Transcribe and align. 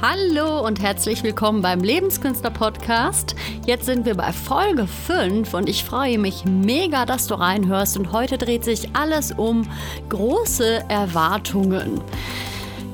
Hallo 0.00 0.64
und 0.64 0.80
herzlich 0.80 1.24
willkommen 1.24 1.60
beim 1.60 1.80
Lebenskünstler 1.80 2.50
Podcast. 2.50 3.34
Jetzt 3.66 3.86
sind 3.86 4.06
wir 4.06 4.14
bei 4.14 4.32
Folge 4.32 4.86
5 4.86 5.52
und 5.54 5.68
ich 5.68 5.82
freue 5.82 6.18
mich 6.18 6.44
mega, 6.44 7.04
dass 7.04 7.26
du 7.26 7.34
reinhörst. 7.34 7.98
Und 7.98 8.12
heute 8.12 8.38
dreht 8.38 8.62
sich 8.62 8.94
alles 8.94 9.32
um 9.32 9.68
große 10.08 10.84
Erwartungen. 10.88 12.00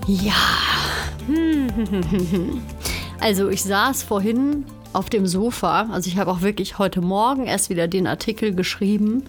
Ja. 0.07 0.33
Also 3.21 3.49
ich 3.49 3.63
saß 3.63 4.03
vorhin 4.03 4.67
auf 4.93 5.09
dem 5.09 5.27
Sofa. 5.27 5.89
Also 5.91 6.09
ich 6.09 6.19
habe 6.19 6.31
auch 6.31 6.43
wirklich 6.43 6.79
heute 6.79 7.01
Morgen 7.01 7.47
erst 7.47 7.71
wieder 7.71 7.89
den 7.89 8.07
Artikel 8.07 8.55
geschrieben 8.55 9.25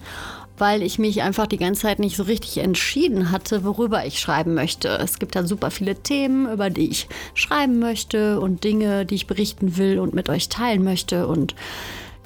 weil 0.58 0.82
ich 0.82 0.98
mich 0.98 1.22
einfach 1.22 1.46
die 1.46 1.58
ganze 1.58 1.82
Zeit 1.82 1.98
nicht 1.98 2.16
so 2.16 2.22
richtig 2.24 2.58
entschieden 2.58 3.30
hatte, 3.30 3.64
worüber 3.64 4.04
ich 4.06 4.18
schreiben 4.18 4.54
möchte. 4.54 4.88
Es 4.88 5.18
gibt 5.18 5.36
da 5.36 5.46
super 5.46 5.70
viele 5.70 5.94
Themen, 5.96 6.50
über 6.50 6.70
die 6.70 6.88
ich 6.90 7.08
schreiben 7.34 7.78
möchte 7.78 8.40
und 8.40 8.64
Dinge, 8.64 9.04
die 9.06 9.16
ich 9.16 9.26
berichten 9.26 9.76
will 9.76 9.98
und 9.98 10.14
mit 10.14 10.28
euch 10.28 10.48
teilen 10.48 10.84
möchte. 10.84 11.26
Und 11.26 11.54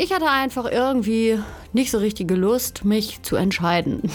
ich 0.00 0.14
hatte 0.14 0.30
einfach 0.30 0.64
irgendwie 0.64 1.38
nicht 1.74 1.90
so 1.90 1.98
richtige 1.98 2.34
Lust, 2.34 2.86
mich 2.86 3.20
zu 3.22 3.36
entscheiden. 3.36 4.10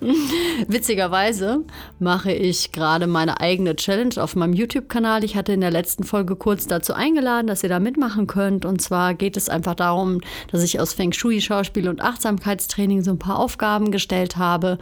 Witzigerweise 0.66 1.62
mache 1.98 2.32
ich 2.32 2.72
gerade 2.72 3.06
meine 3.06 3.38
eigene 3.38 3.76
Challenge 3.76 4.14
auf 4.16 4.34
meinem 4.34 4.54
YouTube-Kanal. 4.54 5.22
Ich 5.22 5.36
hatte 5.36 5.52
in 5.52 5.60
der 5.60 5.70
letzten 5.70 6.04
Folge 6.04 6.36
kurz 6.36 6.66
dazu 6.66 6.94
eingeladen, 6.94 7.48
dass 7.48 7.62
ihr 7.62 7.68
da 7.68 7.80
mitmachen 7.80 8.26
könnt. 8.26 8.64
Und 8.64 8.80
zwar 8.80 9.12
geht 9.12 9.36
es 9.36 9.50
einfach 9.50 9.74
darum, 9.74 10.22
dass 10.50 10.62
ich 10.62 10.80
aus 10.80 10.94
Feng 10.94 11.12
Shui, 11.12 11.42
Schauspiel 11.42 11.90
und 11.90 12.00
Achtsamkeitstraining 12.00 13.04
so 13.04 13.10
ein 13.10 13.18
paar 13.18 13.38
Aufgaben 13.38 13.90
gestellt 13.90 14.38
habe. 14.38 14.78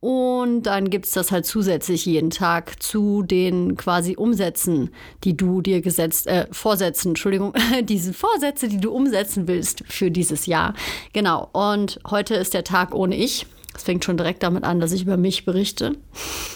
Und 0.00 0.62
dann 0.62 0.88
gibt 0.88 1.04
es 1.04 1.12
das 1.12 1.30
halt 1.30 1.44
zusätzlich 1.44 2.06
jeden 2.06 2.30
Tag 2.30 2.82
zu 2.82 3.22
den 3.22 3.76
quasi 3.76 4.16
Umsätzen, 4.16 4.90
die 5.24 5.36
du 5.36 5.60
dir 5.60 5.82
gesetzt, 5.82 6.26
äh, 6.26 6.46
Vorsätzen, 6.50 7.10
Entschuldigung, 7.10 7.52
diese 7.82 8.14
Vorsätze, 8.14 8.68
die 8.68 8.80
du 8.80 8.92
umsetzen 8.92 9.46
willst 9.46 9.84
für 9.86 10.10
dieses 10.10 10.46
Jahr. 10.46 10.72
Genau. 11.12 11.50
Und 11.52 12.00
heute 12.10 12.34
ist 12.34 12.54
der 12.54 12.64
Tag 12.64 12.94
ohne 12.94 13.14
ich. 13.14 13.46
Es 13.74 13.82
fängt 13.82 14.04
schon 14.04 14.16
direkt 14.16 14.42
damit 14.42 14.64
an, 14.64 14.80
dass 14.80 14.92
ich 14.92 15.02
über 15.02 15.18
mich 15.18 15.44
berichte. 15.44 15.96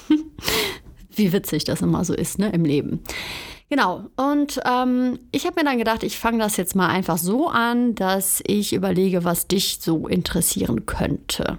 Wie 1.14 1.32
witzig 1.32 1.64
das 1.64 1.82
immer 1.82 2.04
so 2.04 2.14
ist, 2.14 2.38
ne, 2.38 2.50
im 2.50 2.64
Leben. 2.64 3.00
Genau, 3.70 4.04
und 4.16 4.60
ähm, 4.64 5.18
ich 5.32 5.46
habe 5.46 5.60
mir 5.60 5.64
dann 5.64 5.78
gedacht, 5.78 6.02
ich 6.02 6.18
fange 6.18 6.38
das 6.38 6.56
jetzt 6.56 6.76
mal 6.76 6.88
einfach 6.88 7.18
so 7.18 7.48
an, 7.48 7.94
dass 7.94 8.42
ich 8.46 8.72
überlege, 8.72 9.24
was 9.24 9.48
dich 9.48 9.78
so 9.80 10.06
interessieren 10.06 10.86
könnte. 10.86 11.58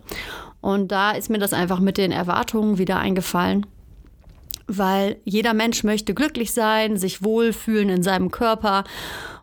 Und 0.66 0.88
da 0.92 1.12
ist 1.12 1.30
mir 1.30 1.38
das 1.38 1.54
einfach 1.54 1.80
mit 1.80 2.00
den 2.00 2.12
Erwartungen 2.12 2.80
wieder 2.80 2.98
eingefallen, 2.98 3.68
weil 4.66 5.18
jeder 5.24 5.54
Mensch 5.54 5.84
möchte 5.84 6.16
glücklich 6.16 6.54
sein, 6.54 6.98
sich 6.98 7.24
wohlfühlen 7.24 7.90
in 7.90 8.02
seinem 8.02 8.32
Körper 8.32 8.84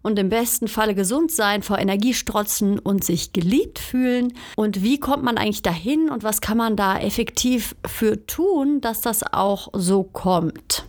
und 0.03 0.19
im 0.19 0.31
besten 0.31 0.67
Falle 0.67 0.97
gesund 0.97 1.31
sein, 1.31 1.63
vor 1.63 1.79
Energie 1.79 2.13
strotzen 2.13 2.81
und 2.81 3.05
sich 3.05 3.33
geliebt 3.33 3.79
fühlen. 3.79 4.33
Und 4.57 4.83
wie 4.83 4.99
kommt 4.99 5.23
man 5.23 5.39
eigentlich 5.39 5.63
dahin 5.63 6.11
und 6.11 6.25
was 6.25 6.41
kann 6.41 6.57
man 6.59 6.75
da 6.75 6.99
effektiv 6.99 7.77
für 7.87 8.27
tun, 8.27 8.81
dass 8.81 9.01
das 9.01 9.23
auch 9.33 9.69
so 9.75 10.03
kommt? 10.03 10.85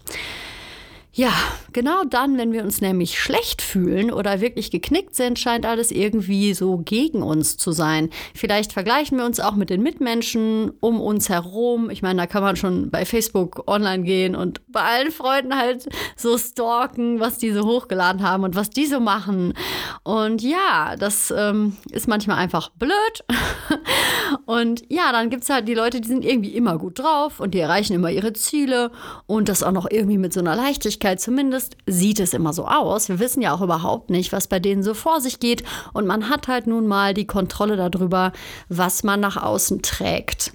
Ja, 1.15 1.31
genau 1.73 2.03
dann, 2.09 2.39
wenn 2.39 2.53
wir 2.53 2.63
uns 2.63 2.81
nämlich 2.81 3.19
schlecht 3.19 3.61
fühlen 3.61 4.11
oder 4.11 4.41
wirklich 4.41 4.71
geknickt 4.71 5.13
sind, 5.13 5.37
scheint 5.37 5.63
alles 5.63 5.91
irgendwie 5.91 6.55
so 6.55 6.77
gegen 6.77 7.21
uns 7.21 7.55
zu 7.55 7.71
sein. 7.71 8.09
Vielleicht 8.33 8.73
vergleichen 8.73 9.19
wir 9.19 9.25
uns 9.25 9.39
auch 9.39 9.53
mit 9.53 9.69
den 9.69 9.83
Mitmenschen 9.83 10.71
um 10.79 10.99
uns 10.99 11.29
herum. 11.29 11.91
Ich 11.91 12.01
meine, 12.01 12.19
da 12.19 12.25
kann 12.25 12.41
man 12.41 12.55
schon 12.55 12.89
bei 12.89 13.05
Facebook 13.05 13.67
online 13.67 14.01
gehen 14.01 14.35
und 14.35 14.61
bei 14.71 14.81
allen 14.81 15.11
Freunden 15.11 15.55
halt 15.55 15.87
so 16.15 16.35
stalken, 16.35 17.19
was 17.19 17.37
die 17.37 17.51
so 17.51 17.63
hochgeladen 17.63 18.23
haben 18.23 18.43
und 18.43 18.55
was 18.55 18.71
die 18.71 18.87
so 18.87 18.99
machen. 18.99 19.53
Und 20.01 20.41
ja, 20.41 20.95
das 20.97 21.31
ähm, 21.37 21.77
ist 21.91 22.07
manchmal 22.07 22.39
einfach 22.39 22.69
blöd. 22.69 23.23
und 24.47 24.81
ja, 24.89 25.11
dann 25.11 25.29
gibt 25.29 25.43
es 25.43 25.51
halt 25.51 25.67
die 25.67 25.75
Leute, 25.75 26.01
die 26.01 26.07
sind 26.07 26.25
irgendwie 26.25 26.55
immer 26.55 26.79
gut 26.79 26.97
drauf 26.97 27.39
und 27.39 27.53
die 27.53 27.59
erreichen 27.59 27.93
immer 27.93 28.09
ihre 28.09 28.33
Ziele 28.33 28.89
und 29.27 29.47
das 29.47 29.61
auch 29.61 29.71
noch 29.71 29.85
irgendwie 29.91 30.17
mit 30.17 30.33
so 30.33 30.39
einer 30.39 30.55
Leichtigkeit 30.55 31.02
Öffentlichkeit 31.03 31.19
zumindest 31.19 31.77
sieht 31.85 32.19
es 32.19 32.33
immer 32.33 32.53
so 32.53 32.65
aus. 32.65 33.09
Wir 33.09 33.19
wissen 33.19 33.41
ja 33.41 33.53
auch 33.53 33.61
überhaupt 33.61 34.09
nicht, 34.09 34.31
was 34.31 34.47
bei 34.47 34.59
denen 34.59 34.83
so 34.83 34.93
vor 34.93 35.19
sich 35.19 35.39
geht. 35.39 35.63
Und 35.93 36.07
man 36.07 36.29
hat 36.29 36.47
halt 36.47 36.67
nun 36.67 36.87
mal 36.87 37.13
die 37.13 37.27
Kontrolle 37.27 37.75
darüber, 37.75 38.31
was 38.69 39.03
man 39.03 39.19
nach 39.19 39.37
außen 39.37 39.81
trägt. 39.81 40.53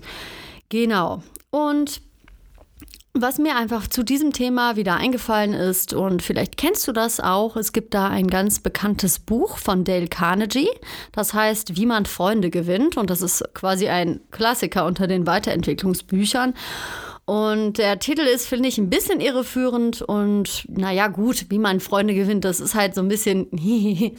Genau. 0.70 1.22
Und 1.50 2.00
was 3.14 3.38
mir 3.38 3.56
einfach 3.56 3.88
zu 3.88 4.04
diesem 4.04 4.32
Thema 4.32 4.76
wieder 4.76 4.94
eingefallen 4.96 5.52
ist, 5.52 5.92
und 5.92 6.22
vielleicht 6.22 6.56
kennst 6.56 6.86
du 6.86 6.92
das 6.92 7.20
auch, 7.20 7.56
es 7.56 7.72
gibt 7.72 7.92
da 7.94 8.08
ein 8.08 8.28
ganz 8.28 8.60
bekanntes 8.60 9.18
Buch 9.18 9.58
von 9.58 9.82
Dale 9.82 10.08
Carnegie, 10.08 10.68
das 11.12 11.34
heißt 11.34 11.76
Wie 11.76 11.86
man 11.86 12.06
Freunde 12.06 12.50
gewinnt, 12.50 12.96
und 12.96 13.10
das 13.10 13.22
ist 13.22 13.42
quasi 13.54 13.88
ein 13.88 14.20
Klassiker 14.30 14.86
unter 14.86 15.06
den 15.08 15.26
Weiterentwicklungsbüchern. 15.26 16.54
Und 17.28 17.76
der 17.76 17.98
Titel 17.98 18.22
ist, 18.22 18.46
finde 18.46 18.70
ich, 18.70 18.78
ein 18.78 18.88
bisschen 18.88 19.20
irreführend 19.20 20.00
und 20.00 20.64
naja, 20.66 21.08
gut, 21.08 21.50
wie 21.50 21.58
man 21.58 21.78
Freunde 21.78 22.14
gewinnt, 22.14 22.46
das 22.46 22.58
ist 22.58 22.74
halt 22.74 22.94
so 22.94 23.02
ein 23.02 23.08
bisschen, 23.08 23.48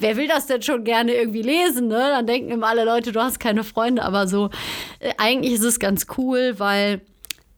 wer 0.00 0.16
will 0.16 0.26
das 0.26 0.48
denn 0.48 0.60
schon 0.60 0.82
gerne 0.82 1.14
irgendwie 1.14 1.42
lesen, 1.42 1.86
ne? 1.86 1.94
Dann 1.94 2.26
denken 2.26 2.50
immer 2.50 2.66
alle 2.66 2.84
Leute, 2.84 3.12
du 3.12 3.22
hast 3.22 3.38
keine 3.38 3.62
Freunde, 3.62 4.02
aber 4.02 4.26
so, 4.26 4.50
äh, 4.98 5.12
eigentlich 5.18 5.52
ist 5.54 5.62
es 5.62 5.78
ganz 5.78 6.08
cool, 6.18 6.54
weil 6.58 7.00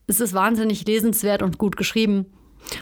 es 0.05 0.19
ist 0.19 0.35
wahnsinnig 0.35 0.85
lesenswert 0.85 1.41
und 1.41 1.57
gut 1.57 1.75
geschrieben. 1.75 2.27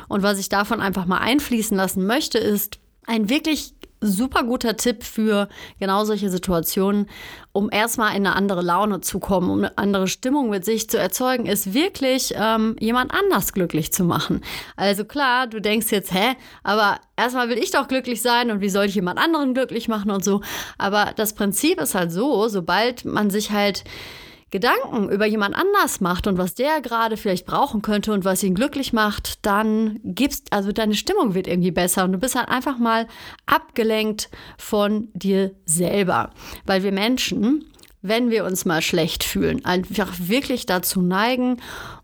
Und 0.10 0.24
was 0.24 0.40
ich 0.40 0.50
davon 0.50 0.82
einfach 0.82 1.06
mal 1.06 1.20
einfließen 1.20 1.78
lassen 1.78 2.06
möchte, 2.06 2.38
ist 2.38 2.80
ein 3.06 3.30
wirklich 3.30 3.76
super 4.02 4.44
guter 4.44 4.78
Tipp 4.78 5.04
für 5.04 5.48
genau 5.80 6.06
solche 6.06 6.30
Situationen, 6.30 7.08
um 7.52 7.70
erstmal 7.72 8.12
in 8.16 8.28
eine 8.28 8.36
andere 8.36 8.62
Laune 8.62 9.02
zu 9.02 9.20
kommen, 9.20 9.50
um 9.50 9.58
eine 9.60 9.78
andere 9.78 10.08
Stimmung 10.08 10.50
mit 10.50 10.66
sich 10.66 10.90
zu 10.90 11.00
erzeugen, 11.00 11.46
ist 11.46 11.74
wirklich 11.74 12.34
ähm, 12.36 12.76
jemand 12.80 13.12
anders 13.14 13.54
glücklich 13.54 13.92
zu 13.92 14.04
machen. 14.04 14.42
Also 14.76 15.06
klar, 15.06 15.48
du 15.48 15.60
denkst 15.60 15.92
jetzt, 15.92 16.14
hä, 16.14 16.36
aber 16.64 17.00
erstmal 17.16 17.50
will 17.50 17.58
ich 17.58 17.72
doch 17.72 17.88
glücklich 17.88 18.22
sein 18.22 18.52
und 18.52 18.62
wie 18.62 18.70
soll 18.70 18.86
ich 18.86 18.96
jemand 18.96 19.20
anderen 19.20 19.54
glücklich 19.54 19.88
machen 19.88 20.12
und 20.12 20.24
so. 20.24 20.42
Aber 20.78 21.14
das 21.16 21.34
Prinzip 21.34 21.82
ist 21.82 21.96
halt 21.96 22.12
so, 22.12 22.48
sobald 22.48 23.06
man 23.06 23.30
sich 23.30 23.52
halt 23.52 23.84
Gedanken 24.50 25.10
über 25.10 25.26
jemand 25.26 25.56
anders 25.56 26.00
macht 26.00 26.26
und 26.26 26.38
was 26.38 26.56
der 26.56 26.82
gerade 26.82 27.18
vielleicht 27.18 27.46
brauchen 27.46 27.82
könnte 27.82 28.14
und 28.14 28.24
was 28.24 28.44
ihn 28.44 28.56
glücklich 28.56 28.94
macht, 28.94 29.46
dann 29.46 30.00
gibst, 30.04 30.54
also 30.54 30.72
deine 30.72 30.96
Stimmung 30.96 31.34
wird 31.34 31.48
irgendwie 31.48 31.72
besser 31.72 32.06
und 32.06 32.14
du 32.14 32.18
bist 32.18 32.36
halt 32.36 32.48
einfach 32.48 32.78
mal 32.78 33.08
abgelenkt 33.46 34.30
von 34.58 35.10
dir 35.14 35.52
selber. 35.66 36.30
Weil 36.66 36.84
wir 36.84 36.94
Menschen, 36.94 37.66
wenn 38.02 38.30
wir 38.30 38.46
uns 38.46 38.66
mal 38.66 38.82
schlecht 38.82 39.24
fühlen, 39.24 39.66
einfach 39.66 40.14
wirklich 40.20 40.66
dazu 40.66 41.02
neigen, 41.02 41.58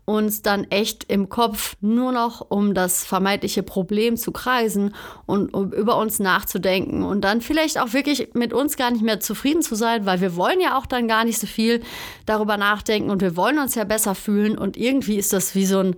uns 0.04 0.42
dann 0.42 0.64
echt 0.64 1.04
im 1.04 1.28
Kopf 1.28 1.76
nur 1.80 2.12
noch 2.12 2.44
um 2.50 2.74
das 2.74 3.04
vermeintliche 3.04 3.62
Problem 3.62 4.16
zu 4.16 4.32
kreisen 4.32 4.94
und 5.24 5.54
um 5.54 5.72
über 5.72 5.96
uns 5.96 6.18
nachzudenken 6.18 7.04
und 7.04 7.22
dann 7.22 7.40
vielleicht 7.40 7.78
auch 7.78 7.92
wirklich 7.92 8.34
mit 8.34 8.52
uns 8.52 8.76
gar 8.76 8.90
nicht 8.90 9.02
mehr 9.02 9.20
zufrieden 9.20 9.62
zu 9.62 9.74
sein, 9.76 10.04
weil 10.04 10.20
wir 10.20 10.36
wollen 10.36 10.60
ja 10.60 10.76
auch 10.76 10.86
dann 10.86 11.08
gar 11.08 11.24
nicht 11.24 11.38
so 11.38 11.46
viel 11.46 11.82
darüber 12.26 12.56
nachdenken 12.56 13.10
und 13.10 13.22
wir 13.22 13.36
wollen 13.36 13.58
uns 13.58 13.74
ja 13.74 13.84
besser 13.84 14.14
fühlen 14.14 14.58
und 14.58 14.76
irgendwie 14.76 15.16
ist 15.16 15.32
das 15.32 15.54
wie 15.54 15.66
so 15.66 15.78
ein 15.78 15.96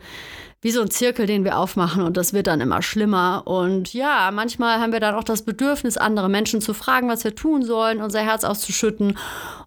wie 0.63 0.73
so 0.73 0.81
ein 0.81 0.91
Zirkel, 0.91 1.27
den 1.27 1.45
wir 1.45 1.59
aufmachen 1.59 2.03
und 2.03 2.17
das 2.17 2.33
wird 2.33 2.49
dann 2.49 2.61
immer 2.61 2.83
schlimmer. 2.83 3.43
Und 3.45 3.93
ja, 3.95 4.31
manchmal 4.33 4.81
haben 4.81 4.93
wir 4.93 4.99
dann 4.99 5.15
auch 5.15 5.23
das 5.23 5.43
Bedürfnis, 5.43 5.97
andere 5.97 6.29
Menschen 6.29 6.61
zu 6.61 6.75
fragen, 6.75 7.09
was 7.09 7.23
wir 7.23 7.37
tun 7.37 7.63
sollen, 7.63 8.03
unser 8.03 8.21
Herz 8.21 8.43
auszuschütten. 8.43 9.17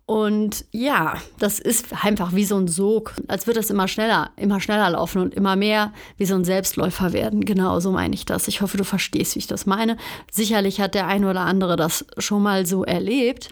Und 0.10 0.66
ja, 0.72 1.18
das 1.38 1.60
ist 1.60 2.04
einfach 2.04 2.34
wie 2.34 2.44
so 2.44 2.58
ein 2.58 2.68
Sog, 2.68 3.14
als 3.28 3.46
würde 3.46 3.60
das 3.60 3.70
immer 3.70 3.88
schneller, 3.88 4.32
immer 4.38 4.60
schneller 4.60 4.90
laufen 4.90 5.22
und 5.22 5.36
immer 5.36 5.56
mehr 5.56 5.94
wie 6.18 6.26
so 6.26 6.34
ein 6.34 6.44
Selbstläufer 6.44 7.14
werden. 7.14 7.46
Genau 7.46 7.80
so 7.80 7.92
meine 7.92 8.16
ich 8.16 8.26
das. 8.26 8.48
Ich 8.48 8.62
hoffe, 8.62 8.78
du 8.78 8.84
verstehst, 8.84 9.36
wie 9.36 9.40
ich 9.40 9.46
das 9.46 9.68
meine. 9.68 9.98
Sicherlich 10.32 10.82
hat 10.82 10.96
der 10.96 11.06
eine 11.06 11.30
oder 11.30 11.42
andere 11.42 11.76
das 11.76 12.08
schon 12.18 12.42
mal 12.42 12.66
so 12.66 12.84
erlebt. 12.84 13.50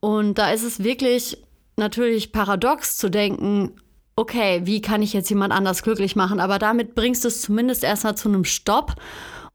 Und 0.00 0.38
da 0.38 0.50
ist 0.50 0.64
es 0.64 0.82
wirklich 0.82 1.38
natürlich 1.76 2.32
paradox 2.32 2.96
zu 2.96 3.08
denken, 3.08 3.76
okay, 4.16 4.62
wie 4.64 4.80
kann 4.80 5.02
ich 5.02 5.12
jetzt 5.12 5.30
jemand 5.30 5.52
anders 5.52 5.84
glücklich 5.84 6.16
machen? 6.16 6.40
Aber 6.40 6.58
damit 6.58 6.96
bringst 6.96 7.22
du 7.22 7.28
es 7.28 7.42
zumindest 7.42 7.84
erstmal 7.84 8.16
zu 8.16 8.28
einem 8.28 8.44
Stopp 8.44 8.96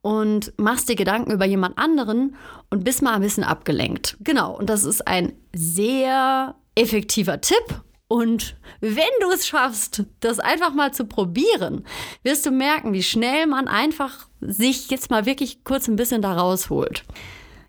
und 0.07 0.53
machst 0.55 0.87
dir 0.87 0.95
Gedanken 0.95 1.33
über 1.33 1.43
jemand 1.43 1.77
anderen 1.77 2.37
und 2.69 2.85
bist 2.85 3.01
mal 3.01 3.15
ein 3.15 3.21
bisschen 3.21 3.43
abgelenkt. 3.43 4.15
Genau, 4.21 4.57
und 4.57 4.69
das 4.69 4.85
ist 4.85 5.05
ein 5.05 5.33
sehr 5.53 6.55
effektiver 6.75 7.41
Tipp. 7.41 7.83
Und 8.07 8.55
wenn 8.79 9.03
du 9.19 9.29
es 9.31 9.45
schaffst, 9.45 10.05
das 10.21 10.39
einfach 10.39 10.73
mal 10.73 10.93
zu 10.93 11.03
probieren, 11.03 11.83
wirst 12.23 12.45
du 12.45 12.51
merken, 12.51 12.93
wie 12.93 13.03
schnell 13.03 13.47
man 13.47 13.67
einfach 13.67 14.29
sich 14.39 14.89
jetzt 14.89 15.09
mal 15.09 15.25
wirklich 15.25 15.65
kurz 15.65 15.89
ein 15.89 15.97
bisschen 15.97 16.21
da 16.21 16.37
rausholt. 16.37 17.03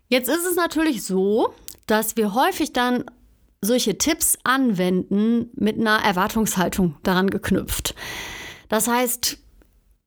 Jetzt 0.07 0.29
ist 0.29 0.45
es 0.49 0.55
natürlich 0.55 1.03
so, 1.03 1.53
dass 1.87 2.15
wir 2.15 2.33
häufig 2.33 2.71
dann 2.71 3.03
solche 3.61 3.97
Tipps 3.97 4.37
anwenden 4.45 5.49
mit 5.55 5.77
einer 5.77 6.05
Erwartungshaltung 6.05 6.95
daran 7.03 7.29
geknüpft. 7.29 7.95
Das 8.69 8.87
heißt, 8.87 9.39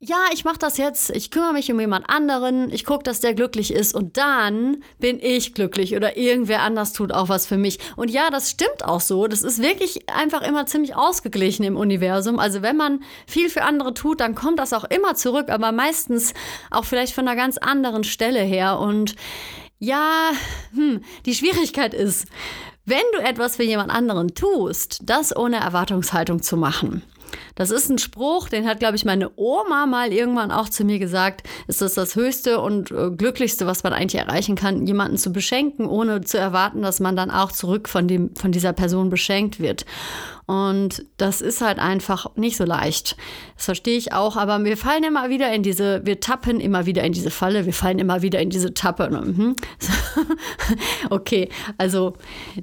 ja, 0.05 0.19
ich 0.33 0.45
mache 0.45 0.59
das 0.59 0.79
jetzt, 0.79 1.11
ich 1.11 1.31
kümmere 1.31 1.53
mich 1.53 1.71
um 1.71 1.79
jemand 1.79 2.11
anderen, 2.11 2.73
ich 2.73 2.85
gucke, 2.85 3.05
dass 3.05 3.21
der 3.21 3.35
glücklich 3.35 3.73
ist 3.73 3.95
und 3.95 4.17
dann 4.17 4.83
bin 4.99 5.21
ich 5.23 5.55
glücklich 5.55 5.95
oder 5.95 6.17
irgendwer 6.17 6.63
anders 6.63 6.93
tut 6.93 7.13
auch 7.13 7.29
was 7.29 7.47
für 7.47 7.57
mich. 7.57 7.79
Und 7.95 8.11
ja, 8.11 8.29
das 8.29 8.51
stimmt 8.51 8.85
auch 8.85 9.01
so. 9.01 9.29
Das 9.29 9.43
ist 9.43 9.63
wirklich 9.63 10.11
einfach 10.11 10.43
immer 10.43 10.67
ziemlich 10.67 10.97
ausgeglichen 10.97 11.65
im 11.65 11.77
Universum. 11.77 12.41
Also 12.41 12.63
wenn 12.63 12.77
man 12.77 13.05
viel 13.29 13.49
für 13.49 13.63
andere 13.63 13.95
tut, 13.95 14.19
dann 14.19 14.35
kommt 14.35 14.59
das 14.59 14.73
auch 14.73 14.83
immer 14.83 15.15
zurück, 15.15 15.51
aber 15.51 15.71
meistens 15.71 16.35
auch 16.73 16.85
vielleicht 16.85 17.15
von 17.15 17.29
einer 17.29 17.37
ganz 17.37 17.57
anderen 17.59 18.03
Stelle 18.03 18.41
her. 18.41 18.81
Und 18.81 19.15
ja, 19.79 20.33
hm, 20.75 21.03
die 21.27 21.35
Schwierigkeit 21.35 21.95
ist, 21.95 22.27
wenn 22.85 23.05
du 23.13 23.21
etwas 23.21 23.55
für 23.55 23.63
jemand 23.63 23.93
anderen 23.93 24.35
tust, 24.35 24.99
das 25.05 25.37
ohne 25.37 25.59
Erwartungshaltung 25.59 26.43
zu 26.43 26.57
machen 26.57 27.05
das 27.55 27.71
ist 27.71 27.91
ein 27.91 27.99
Spruch, 27.99 28.49
den 28.49 28.67
hat, 28.67 28.79
glaube 28.79 28.97
ich, 28.97 29.05
meine 29.05 29.31
Oma 29.37 29.87
mal 29.87 30.13
irgendwann 30.13 30.51
auch 30.51 30.69
zu 30.69 30.85
mir 30.85 30.99
gesagt. 30.99 31.43
Ist 31.67 31.83
das 31.83 31.95
das 31.95 32.17
Höchste 32.17 32.61
und 32.61 32.91
äh, 32.91 33.11
Glücklichste, 33.11 33.67
was 33.67 33.83
man 33.83 33.93
eigentlich 33.93 34.21
erreichen 34.21 34.57
kann, 34.57 34.87
jemanden 34.87 35.19
zu 35.19 35.33
beschenken, 35.33 35.87
ohne 35.87 36.23
zu 36.23 36.39
erwarten, 36.39 36.83
dass 36.83 37.01
man 37.01 37.17
dann 37.17 37.31
auch 37.31 37.53
zurück 37.53 37.89
von, 37.89 38.09
dem, 38.09 38.35
von 38.35 38.53
dieser 38.53 38.73
Person 38.73 39.11
beschenkt 39.11 39.61
wird. 39.61 39.85
Und 40.53 41.07
das 41.17 41.41
ist 41.41 41.63
halt 41.63 41.79
einfach 41.79 42.37
nicht 42.37 42.59
so 42.59 42.65
leicht. 42.65 43.17
Das 43.57 43.65
verstehe 43.65 43.97
ich 43.97 44.13
auch, 44.13 44.37
aber 44.37 44.63
wir 44.65 44.77
fallen 44.77 45.03
immer 45.03 45.31
wieder 45.31 45.51
in 45.51 45.63
diese, 45.63 46.05
wir 46.05 46.21
tappen 46.21 46.61
immer 46.61 46.85
wieder 46.85 47.03
in 47.05 47.15
diese 47.15 47.31
Falle, 47.31 47.65
wir 47.65 47.73
fallen 47.73 47.99
immer 47.99 48.21
wieder 48.21 48.39
in 48.39 48.51
diese 48.51 48.75
Tappe. 48.75 49.09
Mhm. 49.09 49.57
okay, 51.11 51.49
also 51.79 52.13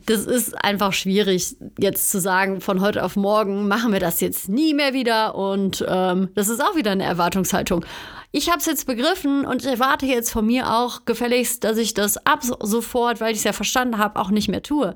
das 0.06 0.28
ist 0.28 0.64
einfach 0.64 0.94
schwierig, 0.94 1.56
jetzt 1.80 2.12
zu 2.12 2.20
sagen, 2.20 2.62
von 2.62 2.80
heute 2.80 3.04
auf 3.04 3.16
morgen 3.16 3.68
machen 3.68 3.92
wir 3.92 4.00
das 4.00 4.22
jetzt 4.22 4.50
nie 4.50 4.76
mehr 4.76 4.94
wieder. 4.94 5.34
Und 5.34 5.84
ähm, 5.90 6.30
das 6.36 6.48
ist 6.48 6.62
auch 6.62 6.76
wieder 6.76 6.92
eine 6.92 7.06
Erwartungshaltung 7.06 7.84
ich 8.32 8.50
habe 8.50 8.60
es 8.60 8.68
jetzt 8.68 8.86
begriffen 8.86 9.46
und 9.46 9.66
erwarte 9.66 10.06
jetzt 10.06 10.32
von 10.32 10.46
mir 10.46 10.72
auch 10.72 11.06
gefälligst, 11.06 11.64
dass 11.64 11.78
ich 11.78 11.96
das 11.96 12.26
ab 12.28 12.44
sofort, 12.44 13.22
weil 13.22 13.32
ich 13.32 13.40
es 13.40 13.44
ja 13.44 13.54
verstanden 13.54 13.98
habe, 13.98 14.20
auch 14.20 14.30
nicht 14.30 14.50
mehr 14.50 14.62
tue. 14.62 14.96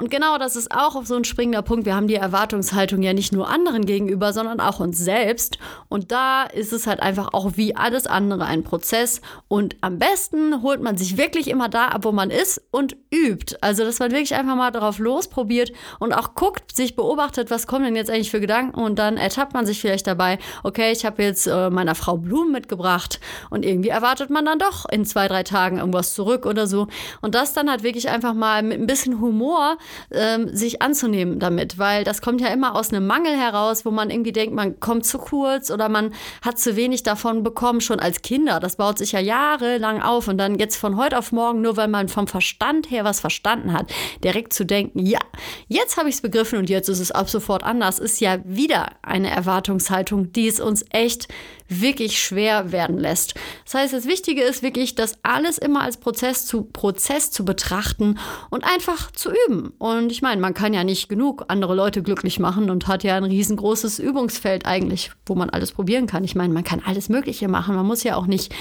Und 0.00 0.10
genau 0.10 0.38
das 0.38 0.56
ist 0.56 0.72
auch 0.74 1.04
so 1.04 1.14
ein 1.14 1.24
springender 1.24 1.60
Punkt. 1.60 1.84
Wir 1.84 1.94
haben 1.94 2.06
die 2.06 2.14
Erwartungshaltung 2.14 3.02
ja 3.02 3.12
nicht 3.12 3.32
nur 3.32 3.50
anderen 3.50 3.84
gegenüber, 3.84 4.32
sondern 4.32 4.58
auch 4.58 4.80
uns 4.80 4.96
selbst. 4.96 5.58
Und 5.88 6.10
da 6.10 6.44
ist 6.44 6.72
es 6.72 6.86
halt 6.86 7.00
einfach 7.00 7.34
auch 7.34 7.52
wie 7.56 7.76
alles 7.76 8.06
andere 8.06 8.46
ein 8.46 8.62
Prozess. 8.62 9.20
Und 9.48 9.76
am 9.82 9.98
besten 9.98 10.62
holt 10.62 10.80
man 10.80 10.96
sich 10.96 11.18
wirklich 11.18 11.48
immer 11.48 11.68
da 11.68 11.88
ab, 11.88 12.04
wo 12.04 12.12
man 12.12 12.30
ist 12.30 12.62
und 12.70 12.96
übt. 13.10 13.56
Also, 13.60 13.84
dass 13.84 13.98
man 13.98 14.10
wirklich 14.10 14.34
einfach 14.34 14.56
mal 14.56 14.70
darauf 14.70 14.98
losprobiert 14.98 15.70
und 15.98 16.14
auch 16.14 16.34
guckt, 16.34 16.74
sich 16.74 16.96
beobachtet, 16.96 17.50
was 17.50 17.66
kommen 17.66 17.84
denn 17.84 17.96
jetzt 17.96 18.10
eigentlich 18.10 18.30
für 18.30 18.40
Gedanken. 18.40 18.80
Und 18.80 18.98
dann 18.98 19.18
ertappt 19.18 19.52
man 19.52 19.66
sich 19.66 19.82
vielleicht 19.82 20.06
dabei, 20.06 20.38
okay, 20.62 20.92
ich 20.92 21.04
habe 21.04 21.22
jetzt 21.22 21.46
äh, 21.46 21.68
meiner 21.68 21.94
Frau 21.94 22.16
Blumen 22.16 22.49
mitgebracht. 22.50 23.20
Und 23.50 23.64
irgendwie 23.64 23.88
erwartet 23.88 24.30
man 24.30 24.44
dann 24.44 24.58
doch 24.58 24.86
in 24.88 25.04
zwei, 25.04 25.28
drei 25.28 25.42
Tagen 25.42 25.78
irgendwas 25.78 26.14
zurück 26.14 26.46
oder 26.46 26.66
so. 26.66 26.86
Und 27.20 27.34
das 27.34 27.52
dann 27.52 27.70
halt 27.70 27.82
wirklich 27.82 28.08
einfach 28.08 28.34
mal 28.34 28.62
mit 28.62 28.80
ein 28.80 28.86
bisschen 28.86 29.20
Humor 29.20 29.78
ähm, 30.10 30.54
sich 30.54 30.82
anzunehmen 30.82 31.38
damit, 31.38 31.78
weil 31.78 32.04
das 32.04 32.22
kommt 32.22 32.40
ja 32.40 32.48
immer 32.48 32.74
aus 32.74 32.92
einem 32.92 33.06
Mangel 33.06 33.36
heraus, 33.36 33.84
wo 33.84 33.90
man 33.90 34.10
irgendwie 34.10 34.32
denkt, 34.32 34.54
man 34.54 34.80
kommt 34.80 35.06
zu 35.06 35.18
kurz 35.18 35.70
oder 35.70 35.88
man 35.88 36.12
hat 36.42 36.58
zu 36.58 36.76
wenig 36.76 37.02
davon 37.02 37.42
bekommen, 37.42 37.80
schon 37.80 38.00
als 38.00 38.22
Kinder. 38.22 38.60
Das 38.60 38.76
baut 38.76 38.98
sich 38.98 39.12
ja 39.12 39.20
jahrelang 39.20 40.02
auf 40.02 40.28
und 40.28 40.38
dann 40.38 40.58
jetzt 40.58 40.76
von 40.76 40.96
heute 40.96 41.18
auf 41.18 41.32
morgen, 41.32 41.60
nur 41.60 41.76
weil 41.76 41.88
man 41.88 42.08
vom 42.08 42.26
Verstand 42.26 42.90
her 42.90 43.04
was 43.04 43.20
verstanden 43.20 43.72
hat, 43.72 43.92
direkt 44.24 44.52
zu 44.52 44.64
denken, 44.64 45.06
ja, 45.06 45.20
jetzt 45.68 45.96
habe 45.96 46.08
ich 46.08 46.16
es 46.16 46.20
begriffen 46.20 46.58
und 46.58 46.70
jetzt 46.70 46.88
ist 46.88 47.00
es 47.00 47.10
ab 47.10 47.28
sofort 47.28 47.62
anders, 47.62 47.98
ist 47.98 48.20
ja 48.20 48.38
wieder 48.44 48.90
eine 49.02 49.30
Erwartungshaltung, 49.30 50.32
die 50.32 50.48
es 50.48 50.60
uns 50.60 50.84
echt 50.90 51.28
wirklich 51.68 52.20
schwer 52.20 52.39
werden 52.40 52.98
lässt. 52.98 53.34
Das 53.64 53.74
heißt, 53.74 53.92
das 53.92 54.06
Wichtige 54.06 54.42
ist 54.42 54.62
wirklich, 54.62 54.94
das 54.94 55.14
alles 55.22 55.58
immer 55.58 55.82
als 55.82 55.96
Prozess 55.96 56.46
zu, 56.46 56.64
Prozess 56.64 57.30
zu 57.30 57.44
betrachten 57.44 58.18
und 58.50 58.64
einfach 58.64 59.10
zu 59.12 59.30
üben. 59.46 59.72
Und 59.78 60.12
ich 60.12 60.22
meine, 60.22 60.40
man 60.40 60.54
kann 60.54 60.74
ja 60.74 60.84
nicht 60.84 61.08
genug 61.08 61.44
andere 61.48 61.74
Leute 61.74 62.02
glücklich 62.02 62.38
machen 62.38 62.70
und 62.70 62.88
hat 62.88 63.04
ja 63.04 63.16
ein 63.16 63.24
riesengroßes 63.24 63.98
Übungsfeld 63.98 64.66
eigentlich, 64.66 65.12
wo 65.26 65.34
man 65.34 65.50
alles 65.50 65.72
probieren 65.72 66.06
kann. 66.06 66.24
Ich 66.24 66.34
meine, 66.34 66.52
man 66.52 66.64
kann 66.64 66.82
alles 66.84 67.08
Mögliche 67.08 67.48
machen. 67.48 67.76
Man 67.76 67.86
muss 67.86 68.02
ja 68.02 68.16
auch 68.16 68.26
nicht 68.26 68.52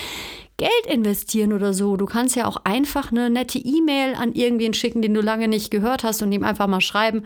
Geld 0.59 0.85
investieren 0.87 1.53
oder 1.53 1.73
so. 1.73 1.95
Du 1.95 2.05
kannst 2.05 2.35
ja 2.35 2.45
auch 2.45 2.57
einfach 2.65 3.11
eine 3.11 3.29
nette 3.29 3.57
E-Mail 3.57 4.13
an 4.15 4.33
irgendwen 4.33 4.73
schicken, 4.73 5.01
den 5.01 5.13
du 5.13 5.21
lange 5.21 5.47
nicht 5.47 5.71
gehört 5.71 6.03
hast 6.03 6.21
und 6.21 6.33
ihm 6.33 6.43
einfach 6.43 6.67
mal 6.67 6.81
schreiben, 6.81 7.25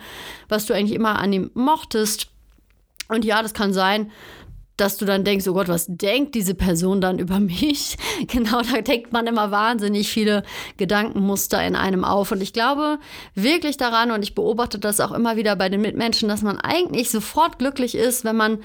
was 0.49 0.67
du 0.67 0.73
eigentlich 0.73 0.93
immer 0.93 1.17
an 1.17 1.33
ihm 1.33 1.49
mochtest. 1.55 2.27
Und 3.09 3.25
ja, 3.25 3.41
das 3.41 3.55
kann 3.55 3.73
sein, 3.73 4.11
dass 4.77 4.97
du 4.97 5.05
dann 5.05 5.23
denkst, 5.23 5.47
oh 5.47 5.53
Gott, 5.53 5.67
was 5.67 5.85
denkt 5.87 6.35
diese 6.35 6.55
Person 6.55 7.01
dann 7.01 7.19
über 7.19 7.39
mich? 7.39 7.97
Genau, 8.27 8.61
da 8.61 8.81
denkt 8.81 9.13
man 9.13 9.27
immer 9.27 9.51
wahnsinnig 9.51 10.09
viele 10.09 10.43
Gedankenmuster 10.77 11.65
in 11.65 11.75
einem 11.75 12.03
auf. 12.03 12.31
Und 12.31 12.41
ich 12.41 12.53
glaube 12.53 12.99
wirklich 13.35 13.77
daran, 13.77 14.11
und 14.11 14.23
ich 14.23 14.35
beobachte 14.35 14.79
das 14.79 14.99
auch 14.99 15.11
immer 15.11 15.35
wieder 15.35 15.55
bei 15.55 15.69
den 15.69 15.81
Mitmenschen, 15.81 16.29
dass 16.29 16.41
man 16.41 16.59
eigentlich 16.59 17.09
sofort 17.09 17.59
glücklich 17.59 17.95
ist, 17.95 18.23
wenn 18.23 18.35
man 18.35 18.59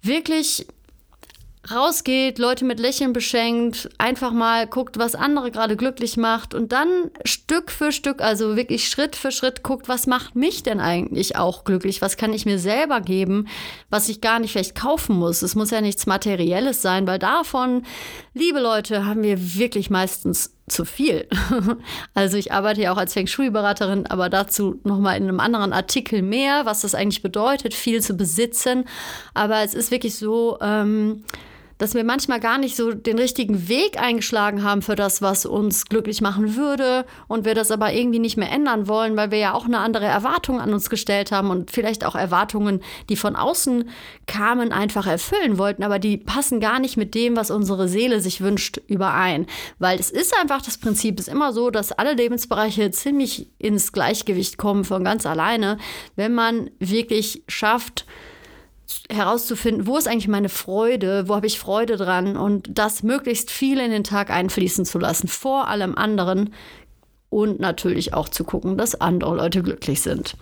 wirklich 0.00 0.66
rausgeht, 1.70 2.38
Leute 2.38 2.64
mit 2.64 2.80
Lächeln 2.80 3.12
beschenkt, 3.12 3.88
einfach 3.98 4.32
mal 4.32 4.66
guckt, 4.66 4.98
was 4.98 5.14
andere 5.14 5.50
gerade 5.50 5.76
glücklich 5.76 6.16
macht 6.16 6.54
und 6.54 6.72
dann 6.72 6.88
Stück 7.24 7.70
für 7.70 7.92
Stück, 7.92 8.20
also 8.20 8.56
wirklich 8.56 8.88
Schritt 8.88 9.16
für 9.16 9.30
Schritt 9.30 9.62
guckt, 9.62 9.88
was 9.88 10.06
macht 10.06 10.36
mich 10.36 10.62
denn 10.62 10.80
eigentlich 10.80 11.36
auch 11.36 11.64
glücklich? 11.64 12.00
Was 12.00 12.16
kann 12.16 12.32
ich 12.32 12.46
mir 12.46 12.58
selber 12.58 13.00
geben, 13.00 13.48
was 13.90 14.08
ich 14.08 14.20
gar 14.20 14.38
nicht 14.38 14.52
vielleicht 14.52 14.74
kaufen 14.74 15.16
muss? 15.16 15.42
Es 15.42 15.54
muss 15.54 15.70
ja 15.70 15.80
nichts 15.80 16.06
Materielles 16.06 16.82
sein, 16.82 17.06
weil 17.06 17.18
davon, 17.18 17.84
liebe 18.34 18.60
Leute, 18.60 19.04
haben 19.04 19.22
wir 19.22 19.56
wirklich 19.56 19.90
meistens 19.90 20.57
zu 20.68 20.84
viel. 20.84 21.26
Also 22.14 22.36
ich 22.36 22.52
arbeite 22.52 22.80
ja 22.80 22.92
auch 22.92 22.96
als 22.96 23.12
Feng 23.12 23.26
Shui-Beraterin, 23.26 24.06
aber 24.06 24.28
dazu 24.28 24.80
nochmal 24.84 25.16
in 25.16 25.24
einem 25.24 25.40
anderen 25.40 25.72
Artikel 25.72 26.22
mehr, 26.22 26.66
was 26.66 26.80
das 26.80 26.94
eigentlich 26.94 27.22
bedeutet, 27.22 27.74
viel 27.74 28.02
zu 28.02 28.14
besitzen. 28.14 28.84
Aber 29.34 29.62
es 29.62 29.74
ist 29.74 29.90
wirklich 29.90 30.16
so, 30.16 30.58
ähm, 30.60 31.24
dass 31.78 31.94
wir 31.94 32.04
manchmal 32.04 32.40
gar 32.40 32.58
nicht 32.58 32.76
so 32.76 32.92
den 32.92 33.18
richtigen 33.18 33.68
Weg 33.68 34.00
eingeschlagen 34.00 34.62
haben 34.62 34.82
für 34.82 34.96
das, 34.96 35.22
was 35.22 35.46
uns 35.46 35.86
glücklich 35.86 36.20
machen 36.20 36.56
würde 36.56 37.06
und 37.28 37.44
wir 37.44 37.54
das 37.54 37.70
aber 37.70 37.92
irgendwie 37.92 38.18
nicht 38.18 38.36
mehr 38.36 38.50
ändern 38.50 38.88
wollen, 38.88 39.16
weil 39.16 39.30
wir 39.30 39.38
ja 39.38 39.54
auch 39.54 39.64
eine 39.64 39.78
andere 39.78 40.06
Erwartung 40.06 40.60
an 40.60 40.74
uns 40.74 40.90
gestellt 40.90 41.32
haben 41.32 41.50
und 41.50 41.70
vielleicht 41.70 42.04
auch 42.04 42.14
Erwartungen, 42.14 42.80
die 43.08 43.16
von 43.16 43.36
außen 43.36 43.88
kamen, 44.26 44.72
einfach 44.72 45.06
erfüllen 45.06 45.56
wollten, 45.58 45.84
aber 45.84 45.98
die 45.98 46.16
passen 46.16 46.60
gar 46.60 46.80
nicht 46.80 46.96
mit 46.96 47.14
dem, 47.14 47.36
was 47.36 47.50
unsere 47.50 47.88
Seele 47.88 48.20
sich 48.20 48.40
wünscht, 48.40 48.80
überein. 48.88 49.46
Weil 49.78 49.98
es 49.98 50.10
ist 50.10 50.36
einfach 50.38 50.62
das 50.62 50.78
Prinzip, 50.78 51.18
ist 51.18 51.28
immer 51.28 51.52
so, 51.52 51.70
dass 51.70 51.92
alle 51.92 52.14
Lebensbereiche 52.14 52.90
ziemlich 52.90 53.48
ins 53.58 53.92
Gleichgewicht 53.92 54.58
kommen 54.58 54.84
von 54.84 55.04
ganz 55.04 55.26
alleine, 55.26 55.78
wenn 56.16 56.34
man 56.34 56.70
wirklich 56.80 57.42
schafft, 57.46 58.04
herauszufinden, 59.10 59.86
wo 59.86 59.96
ist 59.96 60.08
eigentlich 60.08 60.28
meine 60.28 60.48
Freude, 60.48 61.28
wo 61.28 61.34
habe 61.34 61.46
ich 61.46 61.58
Freude 61.58 61.96
dran 61.96 62.36
und 62.36 62.68
das 62.70 63.02
möglichst 63.02 63.50
viel 63.50 63.78
in 63.80 63.90
den 63.90 64.04
Tag 64.04 64.30
einfließen 64.30 64.84
zu 64.84 64.98
lassen, 64.98 65.28
vor 65.28 65.68
allem 65.68 65.94
anderen 65.94 66.54
und 67.30 67.60
natürlich 67.60 68.14
auch 68.14 68.28
zu 68.28 68.44
gucken, 68.44 68.78
dass 68.78 69.00
andere 69.00 69.36
Leute 69.36 69.62
glücklich 69.62 70.00
sind. 70.00 70.36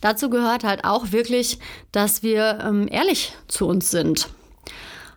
Dazu 0.00 0.30
gehört 0.30 0.64
halt 0.64 0.84
auch 0.84 1.12
wirklich, 1.12 1.58
dass 1.92 2.22
wir 2.22 2.60
ähm, 2.64 2.88
ehrlich 2.90 3.34
zu 3.48 3.66
uns 3.66 3.90
sind. 3.90 4.28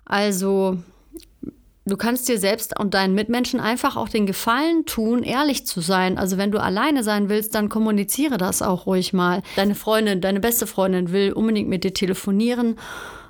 Also 0.05 0.77
du 1.85 1.97
kannst 1.97 2.27
dir 2.29 2.39
selbst 2.39 2.79
und 2.79 2.93
deinen 2.93 3.15
Mitmenschen 3.15 3.59
einfach 3.59 3.95
auch 3.97 4.09
den 4.09 4.25
Gefallen 4.25 4.85
tun, 4.85 5.23
ehrlich 5.23 5.65
zu 5.65 5.81
sein. 5.81 6.17
Also 6.17 6.37
wenn 6.37 6.51
du 6.51 6.61
alleine 6.61 7.03
sein 7.03 7.29
willst, 7.29 7.55
dann 7.55 7.69
kommuniziere 7.69 8.37
das 8.37 8.61
auch 8.61 8.85
ruhig 8.85 9.13
mal. 9.13 9.41
Deine 9.55 9.75
Freundin, 9.75 10.21
deine 10.21 10.39
beste 10.39 10.67
Freundin 10.67 11.11
will 11.11 11.33
unbedingt 11.33 11.69
mit 11.69 11.83
dir 11.83 11.93
telefonieren 11.93 12.77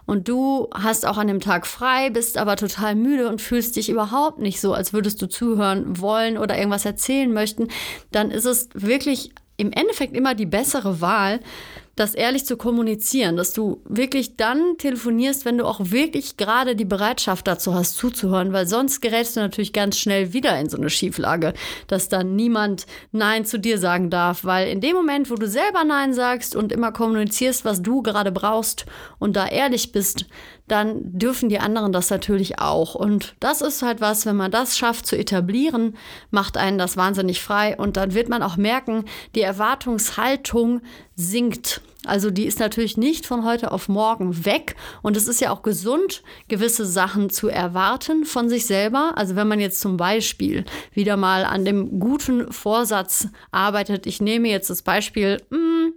und 0.05 0.27
du 0.27 0.67
hast 0.73 1.05
auch 1.05 1.17
an 1.17 1.27
dem 1.27 1.39
Tag 1.39 1.65
frei, 1.65 2.09
bist 2.09 2.37
aber 2.37 2.55
total 2.57 2.95
müde 2.95 3.29
und 3.29 3.41
fühlst 3.41 3.75
dich 3.75 3.89
überhaupt 3.89 4.39
nicht 4.39 4.59
so, 4.59 4.73
als 4.73 4.91
würdest 4.91 5.21
du 5.21 5.27
zuhören 5.27 5.99
wollen 5.99 6.37
oder 6.37 6.57
irgendwas 6.57 6.85
erzählen 6.85 7.31
möchten, 7.31 7.69
dann 8.11 8.29
ist 8.29 8.45
es 8.45 8.69
wirklich 8.73 9.31
im 9.55 9.71
Endeffekt 9.71 10.15
immer 10.15 10.35
die 10.35 10.45
bessere 10.45 10.99
Wahl, 10.99 11.39
das 11.95 12.15
ehrlich 12.15 12.45
zu 12.45 12.57
kommunizieren, 12.57 13.37
dass 13.37 13.53
du 13.53 13.81
wirklich 13.85 14.35
dann 14.35 14.77
telefonierst, 14.77 15.45
wenn 15.45 15.59
du 15.59 15.65
auch 15.65 15.79
wirklich 15.91 16.37
gerade 16.37 16.75
die 16.75 16.85
Bereitschaft 16.85 17.47
dazu 17.47 17.75
hast, 17.75 17.97
zuzuhören, 17.97 18.51
weil 18.51 18.67
sonst 18.67 19.01
gerätst 19.01 19.35
du 19.35 19.41
natürlich 19.41 19.73
ganz 19.73 19.99
schnell 19.99 20.33
wieder 20.33 20.59
in 20.59 20.69
so 20.69 20.77
eine 20.77 20.89
Schieflage, 20.89 21.53
dass 21.87 22.09
dann 22.09 22.35
niemand 22.35 22.87
Nein 23.11 23.45
zu 23.45 23.59
dir 23.59 23.77
sagen 23.77 24.09
darf, 24.09 24.43
weil 24.43 24.69
in 24.69 24.81
dem 24.81 24.95
Moment, 24.95 25.29
wo 25.29 25.35
du 25.35 25.47
selber 25.47 25.83
Nein 25.83 26.13
sagst 26.13 26.55
und 26.55 26.71
immer 26.71 26.91
kommunizierst, 26.91 27.63
was 27.63 27.81
du 27.81 28.01
gerade 28.01 28.31
brauchst 28.31 28.85
und 29.19 29.35
da 29.35 29.47
ehrlich 29.47 29.91
bist, 29.91 30.25
dann 30.67 31.17
dürfen 31.17 31.49
die 31.49 31.59
anderen 31.59 31.91
das 31.91 32.09
natürlich 32.09 32.59
auch. 32.59 32.95
Und 32.95 33.35
das 33.39 33.61
ist 33.61 33.81
halt 33.81 34.01
was, 34.01 34.25
wenn 34.25 34.35
man 34.35 34.51
das 34.51 34.77
schafft 34.77 35.05
zu 35.05 35.17
etablieren, 35.17 35.95
macht 36.31 36.57
einen 36.57 36.77
das 36.77 36.95
wahnsinnig 36.95 37.41
frei 37.41 37.75
und 37.77 37.97
dann 37.97 38.13
wird 38.13 38.29
man 38.29 38.43
auch 38.43 38.55
merken, 38.55 39.05
die 39.35 39.41
Erwartungshaltung 39.41 40.81
sinkt. 41.15 41.81
Also 42.05 42.31
die 42.31 42.45
ist 42.45 42.59
natürlich 42.59 42.97
nicht 42.97 43.25
von 43.25 43.45
heute 43.45 43.71
auf 43.71 43.87
morgen 43.87 44.45
weg. 44.45 44.75
Und 45.01 45.15
es 45.15 45.27
ist 45.27 45.39
ja 45.41 45.51
auch 45.51 45.61
gesund, 45.61 46.21
gewisse 46.47 46.85
Sachen 46.85 47.29
zu 47.29 47.47
erwarten 47.47 48.25
von 48.25 48.49
sich 48.49 48.65
selber. 48.65 49.13
Also 49.15 49.35
wenn 49.35 49.47
man 49.47 49.59
jetzt 49.59 49.79
zum 49.79 49.95
Beispiel 49.95 50.65
wieder 50.93 51.17
mal 51.17 51.45
an 51.45 51.65
dem 51.65 51.99
guten 51.99 52.51
Vorsatz 52.51 53.27
arbeitet. 53.51 54.05
Ich 54.05 54.21
nehme 54.21 54.49
jetzt 54.49 54.69
das 54.69 54.81
Beispiel, 54.81 55.41
hm, 55.49 55.93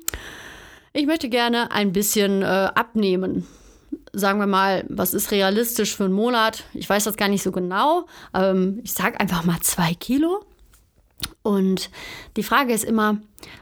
ich 0.93 1.07
möchte 1.07 1.29
gerne 1.29 1.73
ein 1.73 1.93
bisschen 1.93 2.43
äh, 2.43 2.47
abnehmen 2.47 3.47
sagen 4.17 4.39
wir 4.39 4.47
mal, 4.47 4.85
was 4.89 5.15
ist 5.15 5.31
realistisch 5.31 5.95
für 5.95 6.05
einen 6.05 6.15
Monat? 6.15 6.65
Ich 6.73 6.89
weiß 6.89 7.05
das 7.05 7.17
gar 7.17 7.29
nicht 7.29 7.43
so 7.43 7.53
genau. 7.53 8.07
Ähm, 8.35 8.81
ich 8.83 8.93
sage 8.93 9.21
einfach 9.21 9.45
mal 9.45 9.61
zwei 9.61 9.95
Kilo. 9.95 10.45
Und 11.47 11.91
die 12.37 12.43
Frage 12.43 12.73
ist 12.73 12.83
immer, 12.83 13.19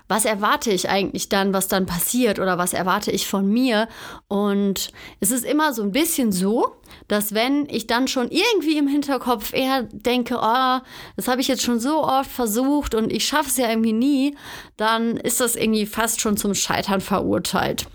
was 0.09 0.25
erwarte 0.25 0.71
ich 0.71 0.89
eigentlich 0.89 1.29
dann, 1.29 1.53
was 1.53 1.69
dann 1.69 1.85
passiert 1.85 2.39
oder 2.39 2.57
was 2.57 2.73
erwarte 2.73 3.11
ich 3.11 3.27
von 3.27 3.47
mir? 3.47 3.89
Und 4.27 4.91
es 5.21 5.31
ist 5.31 5.45
immer 5.45 5.75
so 5.75 5.83
ein 5.83 5.93
bisschen 5.93 6.33
so, 6.33 6.77
dass 7.09 7.35
wenn 7.35 7.69
ich 7.69 7.87
dann 7.87 8.09
schon 8.09 8.31
irgendwie 8.31 8.79
im 8.79 8.89
Hinterkopf 8.89 9.53
eher 9.53 9.83
denke, 9.83 10.37
oh, 10.41 10.79
das 11.17 11.29
habe 11.29 11.43
ich 11.43 11.49
jetzt 11.49 11.63
schon 11.63 11.79
so 11.79 12.03
oft 12.03 12.31
versucht 12.31 12.95
und 12.95 13.13
ich 13.13 13.27
schaffe 13.27 13.51
es 13.51 13.59
ja 13.59 13.69
irgendwie 13.69 13.93
nie, 13.93 14.35
dann 14.79 15.19
ist 15.19 15.43
das 15.43 15.55
irgendwie 15.55 15.85
fast 15.85 16.23
schon 16.23 16.39
zum 16.39 16.55
Scheitern 16.55 17.03
verurteilt. 17.03 17.87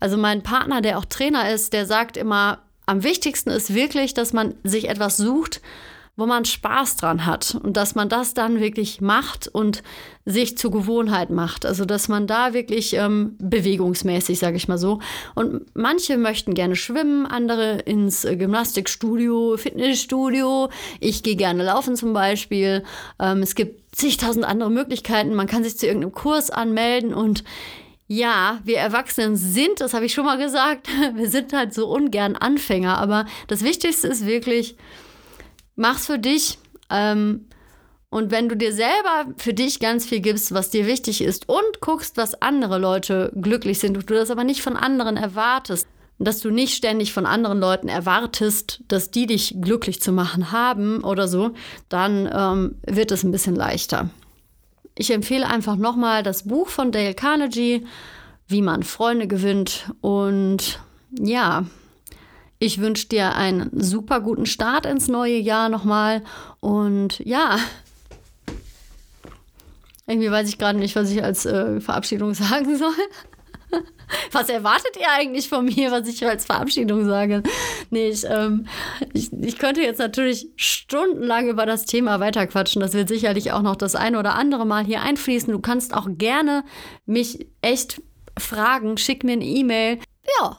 Also 0.00 0.16
mein 0.16 0.42
Partner, 0.42 0.80
der 0.80 0.98
auch 0.98 1.04
Trainer 1.04 1.52
ist, 1.52 1.72
der 1.72 1.86
sagt 1.86 2.16
immer, 2.16 2.64
am 2.86 3.04
wichtigsten 3.04 3.50
ist 3.50 3.72
wirklich, 3.72 4.12
dass 4.12 4.32
man 4.32 4.54
sich 4.64 4.88
etwas 4.88 5.16
sucht, 5.16 5.60
wo 6.16 6.24
man 6.24 6.46
Spaß 6.46 6.96
dran 6.96 7.26
hat 7.26 7.58
und 7.62 7.76
dass 7.76 7.94
man 7.94 8.08
das 8.08 8.32
dann 8.32 8.58
wirklich 8.58 9.00
macht 9.02 9.48
und 9.48 9.82
sich 10.24 10.56
zur 10.56 10.70
Gewohnheit 10.70 11.28
macht. 11.28 11.66
Also 11.66 11.84
dass 11.84 12.08
man 12.08 12.26
da 12.26 12.54
wirklich 12.54 12.94
ähm, 12.94 13.36
bewegungsmäßig, 13.38 14.38
sage 14.38 14.56
ich 14.56 14.66
mal 14.66 14.78
so. 14.78 15.00
Und 15.34 15.66
manche 15.74 16.16
möchten 16.16 16.54
gerne 16.54 16.74
schwimmen, 16.74 17.26
andere 17.26 17.80
ins 17.80 18.24
äh, 18.24 18.36
Gymnastikstudio, 18.36 19.58
Fitnessstudio. 19.58 20.70
Ich 21.00 21.22
gehe 21.22 21.36
gerne 21.36 21.64
laufen 21.64 21.96
zum 21.96 22.14
Beispiel. 22.14 22.82
Ähm, 23.20 23.42
es 23.42 23.54
gibt 23.54 23.94
zigtausend 23.94 24.46
andere 24.46 24.70
Möglichkeiten. 24.70 25.34
Man 25.34 25.46
kann 25.46 25.64
sich 25.64 25.78
zu 25.78 25.86
irgendeinem 25.86 26.12
Kurs 26.12 26.50
anmelden 26.50 27.12
und 27.12 27.44
ja, 28.08 28.60
wir 28.62 28.78
Erwachsenen 28.78 29.34
sind, 29.36 29.80
das 29.80 29.92
habe 29.92 30.06
ich 30.06 30.14
schon 30.14 30.24
mal 30.24 30.38
gesagt, 30.38 30.88
wir 31.14 31.28
sind 31.28 31.52
halt 31.52 31.74
so 31.74 31.88
ungern 31.88 32.36
Anfänger, 32.36 32.98
aber 32.98 33.26
das 33.48 33.64
Wichtigste 33.64 34.08
ist 34.08 34.24
wirklich, 34.24 34.76
mach's 35.76 36.06
für 36.06 36.18
dich. 36.18 36.58
Ähm, 36.90 37.46
und 38.08 38.30
wenn 38.30 38.48
du 38.48 38.56
dir 38.56 38.72
selber 38.72 39.26
für 39.36 39.52
dich 39.52 39.80
ganz 39.80 40.06
viel 40.06 40.20
gibst, 40.20 40.52
was 40.54 40.70
dir 40.70 40.86
wichtig 40.86 41.20
ist 41.22 41.48
und 41.48 41.80
guckst, 41.80 42.16
was 42.16 42.40
andere 42.40 42.78
Leute 42.78 43.32
glücklich 43.40 43.78
sind, 43.78 43.96
und 43.96 44.08
du 44.08 44.14
das 44.14 44.30
aber 44.30 44.44
nicht 44.44 44.62
von 44.62 44.76
anderen 44.76 45.16
erwartest, 45.16 45.86
dass 46.18 46.40
du 46.40 46.50
nicht 46.50 46.74
ständig 46.74 47.12
von 47.12 47.26
anderen 47.26 47.60
Leuten 47.60 47.88
erwartest, 47.88 48.82
dass 48.88 49.10
die 49.10 49.26
dich 49.26 49.56
glücklich 49.60 50.00
zu 50.00 50.12
machen 50.12 50.50
haben 50.50 51.04
oder 51.04 51.28
so, 51.28 51.52
dann 51.88 52.28
ähm, 52.32 52.76
wird 52.86 53.10
es 53.10 53.22
ein 53.22 53.32
bisschen 53.32 53.54
leichter. 53.54 54.08
Ich 54.96 55.10
empfehle 55.10 55.46
einfach 55.46 55.76
nochmal 55.76 56.22
das 56.22 56.44
Buch 56.44 56.68
von 56.68 56.90
Dale 56.90 57.14
Carnegie, 57.14 57.86
Wie 58.48 58.62
man 58.62 58.82
Freunde 58.82 59.26
gewinnt. 59.26 59.90
Und 60.00 60.80
ja, 61.18 61.66
ich 62.58 62.80
wünsche 62.80 63.08
dir 63.08 63.34
einen 63.34 63.70
super 63.72 64.20
guten 64.20 64.46
Start 64.46 64.86
ins 64.86 65.08
neue 65.08 65.38
Jahr 65.38 65.68
nochmal. 65.68 66.22
Und 66.60 67.18
ja, 67.20 67.58
irgendwie 70.06 70.30
weiß 70.30 70.48
ich 70.48 70.58
gerade 70.58 70.78
nicht, 70.78 70.96
was 70.96 71.10
ich 71.10 71.22
als 71.22 71.46
äh, 71.46 71.80
Verabschiedung 71.80 72.34
sagen 72.34 72.76
soll. 72.76 72.94
Was 74.30 74.48
erwartet 74.48 74.96
ihr 74.96 75.10
eigentlich 75.10 75.48
von 75.48 75.64
mir, 75.64 75.90
was 75.90 76.06
ich 76.06 76.24
als 76.24 76.44
Verabschiedung 76.44 77.04
sage? 77.04 77.42
Nee, 77.90 78.10
ich, 78.10 78.24
ähm, 78.24 78.66
ich, 79.12 79.32
ich, 79.32 79.58
könnte 79.58 79.80
jetzt 79.80 79.98
natürlich 79.98 80.48
stundenlang 80.54 81.48
über 81.48 81.66
das 81.66 81.86
Thema 81.86 82.20
weiterquatschen. 82.20 82.80
Das 82.80 82.94
wird 82.94 83.08
sicherlich 83.08 83.50
auch 83.50 83.62
noch 83.62 83.74
das 83.74 83.96
eine 83.96 84.20
oder 84.20 84.36
andere 84.36 84.64
Mal 84.64 84.84
hier 84.84 85.02
einfließen. 85.02 85.52
Du 85.52 85.58
kannst 85.58 85.92
auch 85.92 86.06
gerne 86.08 86.62
mich 87.04 87.48
echt 87.62 88.00
fragen. 88.38 88.96
Schick 88.96 89.24
mir 89.24 89.32
eine 89.32 89.44
E-Mail. 89.44 89.98
Ja, 90.40 90.58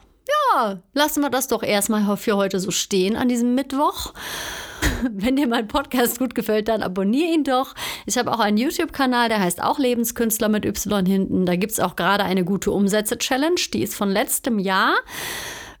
lassen 0.94 1.22
wir 1.22 1.30
das 1.30 1.48
doch 1.48 1.62
erstmal 1.62 2.16
für 2.16 2.36
heute 2.36 2.60
so 2.60 2.70
stehen 2.70 3.16
an 3.16 3.28
diesem 3.28 3.54
Mittwoch. 3.54 4.12
Wenn 5.10 5.36
dir 5.36 5.46
mein 5.46 5.68
Podcast 5.68 6.18
gut 6.18 6.34
gefällt, 6.34 6.68
dann 6.68 6.82
abonniere 6.82 7.32
ihn 7.32 7.44
doch. 7.44 7.74
Ich 8.06 8.18
habe 8.18 8.32
auch 8.32 8.40
einen 8.40 8.56
YouTube-Kanal, 8.56 9.28
der 9.28 9.40
heißt 9.40 9.62
auch 9.62 9.78
Lebenskünstler 9.78 10.48
mit 10.48 10.64
Y 10.64 11.06
hinten. 11.06 11.46
Da 11.46 11.56
gibt 11.56 11.72
es 11.72 11.80
auch 11.80 11.96
gerade 11.96 12.24
eine 12.24 12.44
gute 12.44 12.70
Umsätze-Challenge. 12.70 13.60
Die 13.72 13.82
ist 13.82 13.94
von 13.94 14.10
letztem 14.10 14.58
Jahr 14.58 14.96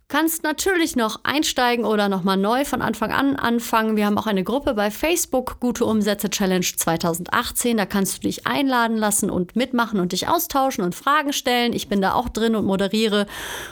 kannst 0.08 0.42
natürlich 0.42 0.96
noch 0.96 1.20
einsteigen 1.24 1.84
oder 1.84 2.08
nochmal 2.08 2.38
neu 2.38 2.64
von 2.64 2.80
Anfang 2.80 3.12
an 3.12 3.36
anfangen. 3.36 3.96
Wir 3.96 4.06
haben 4.06 4.16
auch 4.16 4.26
eine 4.26 4.42
Gruppe 4.42 4.72
bei 4.72 4.90
Facebook, 4.90 5.60
Gute 5.60 5.84
Umsätze 5.84 6.30
Challenge 6.30 6.64
2018. 6.64 7.76
Da 7.76 7.84
kannst 7.84 8.16
du 8.16 8.20
dich 8.22 8.46
einladen 8.46 8.96
lassen 8.96 9.28
und 9.28 9.54
mitmachen 9.54 10.00
und 10.00 10.12
dich 10.12 10.26
austauschen 10.26 10.82
und 10.82 10.94
Fragen 10.94 11.34
stellen. 11.34 11.74
Ich 11.74 11.88
bin 11.88 12.00
da 12.00 12.14
auch 12.14 12.30
drin 12.30 12.56
und 12.56 12.64
moderiere 12.64 13.26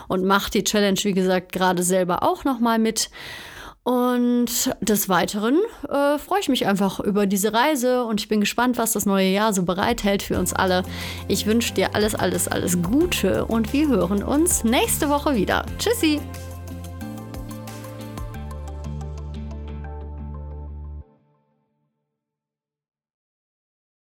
und 0.09 0.25
mache 0.27 0.51
die 0.51 0.65
Challenge, 0.65 0.99
wie 1.03 1.15
gesagt, 1.15 1.53
gerade 1.53 1.83
selber 1.83 2.23
auch 2.23 2.45
nochmal 2.45 2.79
mit. 2.79 3.09
Und 3.87 4.75
des 4.81 5.09
Weiteren 5.09 5.61
äh, 5.89 6.19
freue 6.19 6.41
ich 6.41 6.49
mich 6.49 6.67
einfach 6.67 6.99
über 6.99 7.27
diese 7.27 7.53
Reise 7.53 8.03
und 8.03 8.21
ich 8.21 8.27
bin 8.27 8.41
gespannt, 8.41 8.79
was 8.79 8.95
das 8.95 9.07
neue 9.07 9.29
Jahr 9.29 9.53
so 9.53 9.63
bereithält 9.63 10.25
für 10.25 10.41
uns 10.41 10.53
alle. 10.53 10.83
Ich 11.29 11.47
wünsche 11.47 11.73
dir 11.73 11.95
alles, 11.95 12.17
alles, 12.17 12.49
alles 12.49 12.83
Gute 12.83 13.45
und 13.45 13.73
wir 13.73 13.87
hören 13.87 14.25
uns 14.25 14.65
nächste 14.65 15.09
Woche 15.09 15.37
wieder. 15.37 15.65
Tschüssi! 15.79 16.21